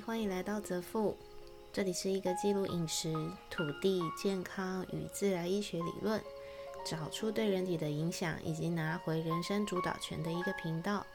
[0.00, 1.16] 欢迎来到泽富，
[1.72, 3.12] 这里是一个记录饮食、
[3.50, 6.22] 土地、健康与自然医学理论，
[6.84, 11.06] 找出对人体的影响，以及拿回人生主导权的一个频道。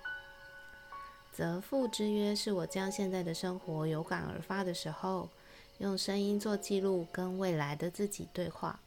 [1.33, 5.29] 泽富之约是我将现在的生活有感而发的时候，
[5.79, 8.79] 用声音做记录，跟未来的自己对话。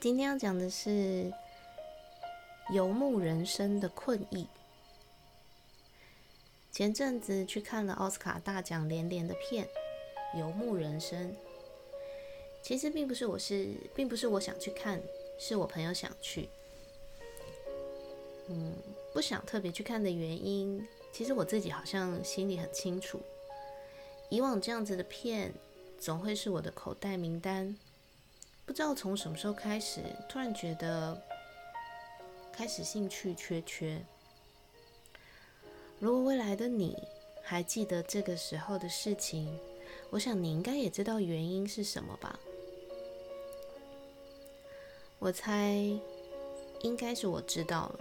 [0.00, 1.32] 今天要讲的是
[2.72, 4.46] 游牧人生的困意。
[6.76, 9.66] 前阵子去看了奥斯卡大奖连连的片
[10.38, 11.32] 《游牧人生》，
[12.60, 15.00] 其实并不是我是，并不是我想去看，
[15.38, 16.50] 是我朋友想去。
[18.48, 18.74] 嗯，
[19.14, 23.22] 不想特别去看的原因，其实我自己好像心里很清楚。
[24.28, 25.54] 以往这样子的片，
[25.98, 27.74] 总会是我的口袋名单。
[28.66, 31.18] 不知道从什么时候开始，突然觉得
[32.52, 33.98] 开始兴趣缺缺。
[36.06, 36.96] 如果未来的你
[37.42, 39.58] 还记得这个时候的事情，
[40.10, 42.38] 我想你应该也知道原因是什么吧？
[45.18, 45.74] 我猜
[46.82, 48.00] 应该是我知道了，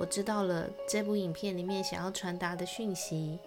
[0.00, 3.38] 我知道了这部影片里面想要传达的讯息，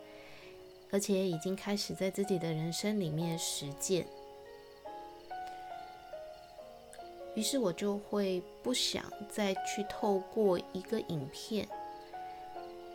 [0.92, 4.08] 而且已经开始在自己的人生里面实践，
[7.36, 11.68] 于是我就会不想再去透过一个影片。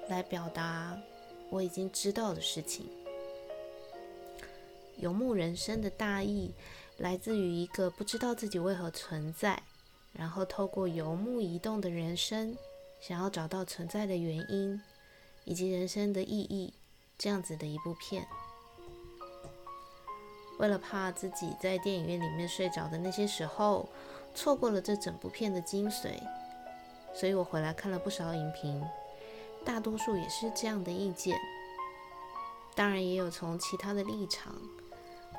[0.08, 0.98] 来表达
[1.50, 2.88] 我已经知道的事情。
[4.96, 6.54] 游牧人生的大意
[6.96, 9.62] 来自于一个不知道自己为何存在，
[10.12, 12.56] 然后透过游牧移动的人生，
[13.00, 14.80] 想要找到存在的原因
[15.44, 16.72] 以及人生的意义，
[17.18, 18.26] 这样子的一部片。
[20.58, 23.86] 为了怕自己在电影院里面睡着的那些时候
[24.34, 26.18] 错过了这整部片的精髓，
[27.14, 28.82] 所以我回来看了不少影评。
[29.66, 31.36] 大多数也是这样的意见，
[32.76, 34.54] 当然也有从其他的立场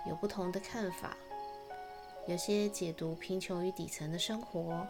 [0.06, 1.16] 有不同的看法。
[2.28, 4.86] 有些解读贫穷与底层的生活，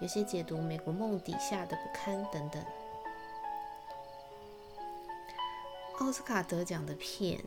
[0.00, 2.62] 有些解读美国梦底下的不堪等等。
[6.00, 7.40] 奥斯卡得奖的片，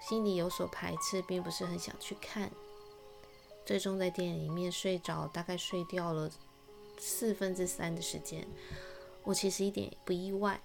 [0.00, 2.52] 心里有所排斥，并不是很想去看。
[3.66, 6.30] 最终在电影里面睡着，大概睡掉了。
[6.98, 8.46] 四分之三的时间，
[9.22, 10.60] 我其实一点也不意外。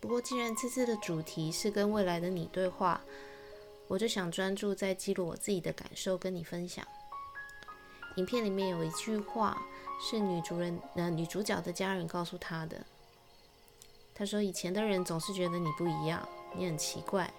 [0.00, 3.00] 不过，既然这次的主题是跟未来的你对话，
[3.86, 6.86] 我就想专注在记录我自己的感受，跟你分享。
[8.16, 9.62] 影片里面有一句话
[10.00, 12.84] 是女主人呃女主角的家人告诉她的，
[14.14, 17.32] 她说：“以前的人总是觉得你不一样，你很奇怪，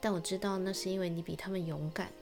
[0.00, 2.12] 但我知道那是因为你比他们勇敢。”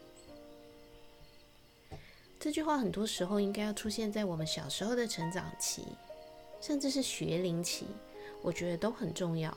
[2.47, 5.83] 这句话很多时候应该要出现在我们小时候的成长期，
[6.61, 7.87] 甚至是学龄期，
[8.41, 9.53] 我觉得都很重要。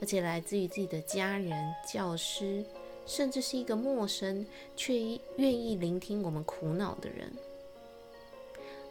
[0.00, 2.64] 而且来自于自己的家人、教师，
[3.06, 4.44] 甚至是一个陌生
[4.74, 4.92] 却
[5.36, 7.32] 愿意聆听我们苦恼的人。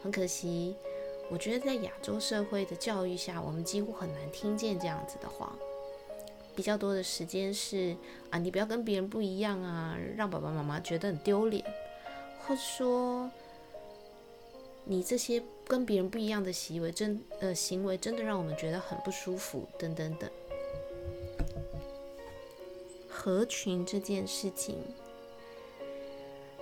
[0.02, 0.74] 很可惜，
[1.30, 5.54] 我觉得在亚洲社会的教育下，我们几乎很难听见这样子的话。
[6.56, 7.94] 比较多的时间是
[8.30, 11.62] 啊，你不要跟别人不一样啊，让爸爸妈妈觉得很丢脸。
[12.50, 13.30] 或者说，
[14.82, 20.28] 你这些跟别人不一样的行为，真呃行为真的让我们觉得很不舒服，等等等。
[23.08, 24.78] 合群这件事情，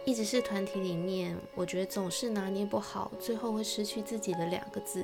[0.04, 5.02] 一直是团体里面，我觉得总是拿捏不好，最后会失去自己的两个字。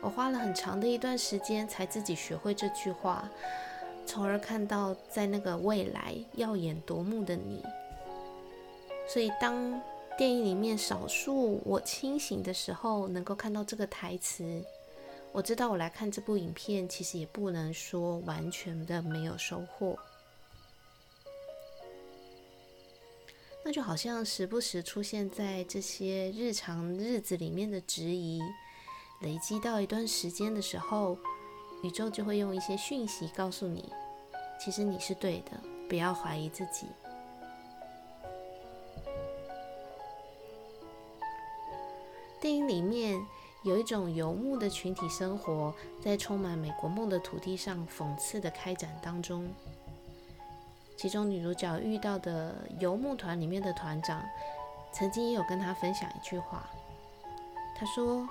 [0.00, 3.28] 我花了很长的一段时间，才自己学会这句话，
[4.06, 7.64] 从而看到在那个未来耀眼夺目的你。
[9.06, 9.80] 所以，当
[10.16, 14.64] 电影里面少数我清醒的时候，能够看到这个台词，
[15.32, 19.98] 我知道我来看这部影片，其实也不能说完全的没有收获。
[23.64, 28.40] 那就好像时不时出现在这些日常日子里面的质疑，
[29.20, 31.16] 累积到一段时间的时候，
[31.82, 33.92] 宇宙就会用一些讯息告诉你，
[34.58, 36.86] 其实你是对的，不要怀疑自己。
[42.42, 43.24] 电影里面
[43.62, 45.72] 有一种游牧的群体生活，
[46.02, 49.48] 在充满美国梦的土地上讽刺的开展当中。
[50.96, 54.20] 其中女主角遇到的游牧团里面的团长，
[54.92, 56.68] 曾经也有跟她分享一句话。
[57.76, 58.28] 他说：“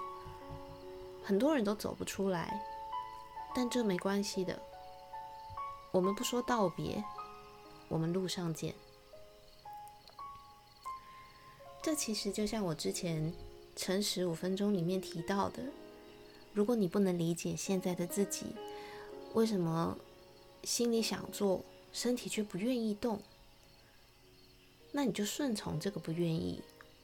[1.23, 2.61] 很多人都走不出来，
[3.55, 4.61] 但这没关系的。
[5.91, 7.01] 我们不说道别，
[7.87, 8.75] 我们路上见。”
[11.81, 13.33] 这其实就像我之前。
[13.81, 15.63] 诚实五分钟里面提到的，
[16.53, 18.45] 如果你不能理解现在的自己，
[19.33, 19.97] 为什么
[20.63, 23.19] 心里想做，身体却不愿意动，
[24.91, 26.61] 那你就顺从这个不愿意，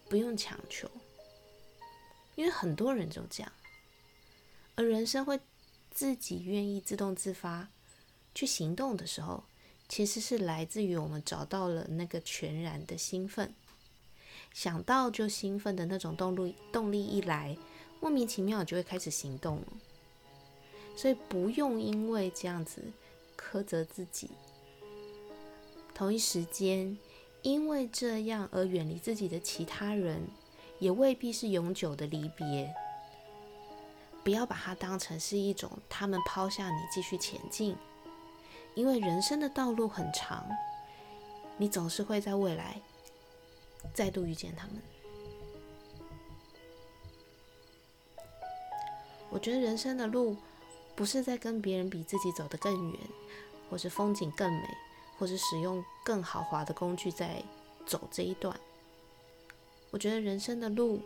[0.08, 0.88] 不用强求，
[2.36, 3.52] 因为很多人就这样，
[4.76, 5.40] 而人生会
[5.90, 7.70] 自己愿意自动自发
[8.36, 9.44] 去行动的时候。
[9.90, 13.56] 其实是来自于我们找到了那个全然的兴奋，
[14.58, 17.56] 想到就兴奋的那种动力，动力一来，
[18.00, 19.68] 莫名其妙就会开始行动了。
[20.96, 22.82] 所以不用因为这样子
[23.38, 24.32] 苛责自己，
[25.94, 26.98] 同一时间
[27.44, 30.28] 因为这样而远离自己的其他人，
[30.80, 32.74] 也未必是永久的离别。
[34.24, 37.76] 不要把它当成是一种他们抛下你继续前进。
[38.74, 40.44] 因为人生的道路很长，
[41.58, 42.82] 你总是会在未来
[43.94, 44.82] 再度遇见他们。
[49.30, 50.38] 我觉得人生的路
[50.96, 53.00] 不是在跟别人比自己走得更远，
[53.70, 54.68] 或是风景更美，
[55.18, 57.44] 或是使用更豪华的工具在
[57.86, 58.58] 走这一段。
[59.92, 61.02] 我觉得人生的路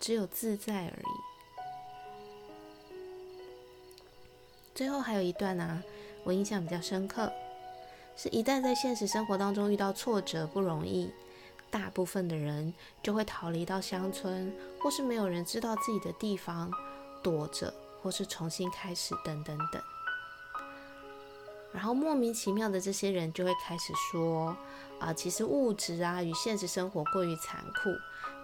[0.00, 1.06] 只有自在而已。
[4.74, 5.82] 最后还有一段呢。
[6.24, 7.32] 我印象比较深刻，
[8.20, 11.08] 是一旦在现实生活当中遇到挫折不容易，
[11.70, 16.68] 大部分的人就会逃离到乡村，或是没有人知道自己的地方，
[17.22, 17.72] 躲着，
[18.02, 19.80] 或是重新开始，等等等。
[21.72, 24.56] 然后莫名其妙的这些人就会开始说：
[24.98, 27.90] 啊，其实物质啊与现实生活过于残酷，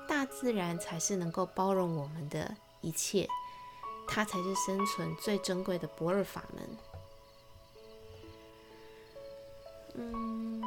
[0.07, 3.29] 大自然才是能够包容我们的一切，
[4.07, 6.63] 它才是生存最珍贵的不二法门。
[10.13, 10.63] 嗯，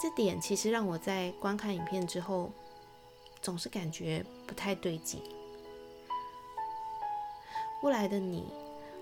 [0.00, 2.50] 这点其实让我在观看影片之后，
[3.42, 5.22] 总是感觉不太对劲。
[7.82, 8.44] 未来的你，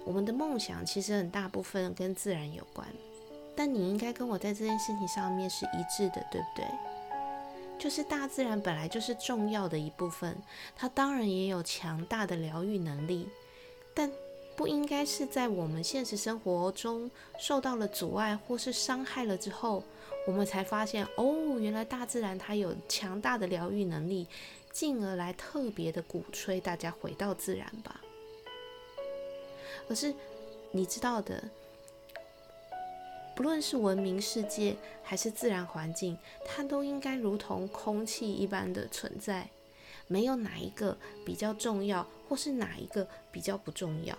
[0.04, 2.86] 我们的梦想其实很大部分跟自然有关，
[3.56, 6.64] 但你应该跟我在这件事情上面是一致的，对不对？
[7.78, 10.36] 就是大自然本来就是重要的一部分，
[10.76, 13.28] 它当然也有强大的疗愈能力，
[13.94, 14.10] 但。
[14.58, 17.08] 不应该是在我们现实生活中
[17.38, 19.84] 受到了阻碍或是伤害了之后，
[20.26, 24.26] 我们才发现哦，原来大自然它有强大的疗愈能力，
[24.72, 28.00] 进而来特别的鼓吹大家回到自然吧。
[29.88, 30.12] 而是
[30.72, 31.40] 你知道的，
[33.36, 39.48] 不论是文明世界还是自然环境，它都应该如同空气一般的存在，
[40.08, 44.18] 没有哪一个比较重要，或是哪一个比较不重要。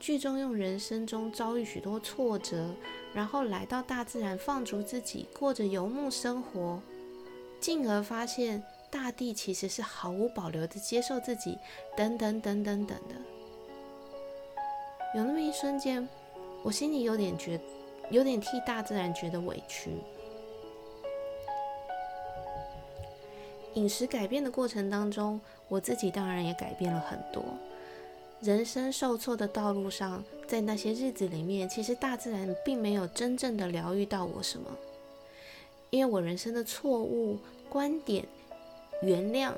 [0.00, 2.74] 剧中用人生中遭遇许多挫折，
[3.12, 6.80] 然后来到大自然放逐自己，过着游牧生活，
[7.60, 11.58] 进而发现大地其实是毫无保留的接受自己，
[11.94, 13.14] 等等等等等的。
[15.14, 16.08] 有那么一瞬间，
[16.62, 17.60] 我心里有点觉，
[18.10, 19.90] 有点替大自然觉得委屈。
[23.74, 25.38] 饮食改变的过程当中，
[25.68, 27.44] 我自己当然也改变了很多。
[28.40, 34.70] 人生受挫的道路上，在那些日子里面，其实大自然并没有真正的疗愈到我什么，
[35.90, 38.26] 因为我人生的错误观点、
[39.02, 39.52] 原谅，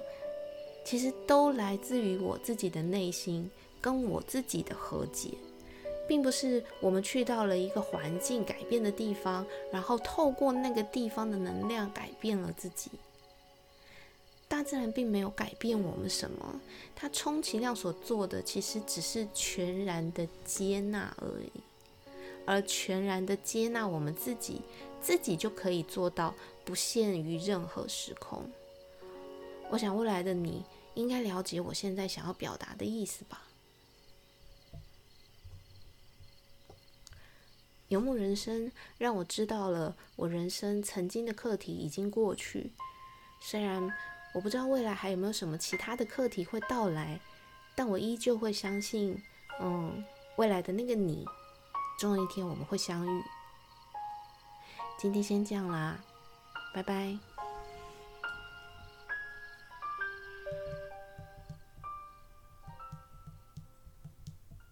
[0.85, 3.49] 其实都来自于我自己的内心
[3.81, 5.29] 跟我自己的和解，
[6.09, 12.91] 并不是我们去到了一个环境改变的地方，然后透过那个地方的能量改变了自己。
[14.62, 16.61] 自然并没有改变我们什么，
[16.95, 21.61] 它充其量所做的其实只是全然的接纳而已，
[22.47, 24.62] 而全然的接纳我们自己，
[25.00, 28.50] 自己就可以做到不限于任何时空。
[29.71, 30.64] 我想未来的你
[30.95, 33.49] 应该了解我现在想要表达的意思吧。
[37.88, 42.73] 游牧人生让我知道了，我人生曾经的课题已经过去，
[43.40, 43.88] 虽然。
[44.35, 47.21] 我不知道未来还有没有什么其他的课题会到来，
[47.75, 49.23] 但我依旧会相信，
[49.61, 50.03] 嗯，
[50.37, 51.27] 未来的那个你，
[51.99, 53.23] 终有一天我们会相遇。
[54.99, 55.99] 今天先这样啦，
[56.75, 57.32] 拜拜。